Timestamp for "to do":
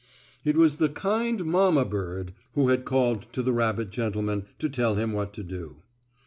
5.33-5.83